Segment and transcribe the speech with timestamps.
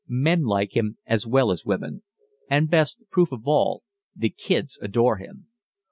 [0.07, 2.01] Men like him as well as women,
[2.49, 3.83] and, best proof of all,
[4.15, 5.45] the "kids" adore him.